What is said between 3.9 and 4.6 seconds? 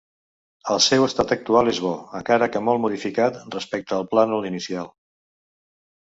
al plànol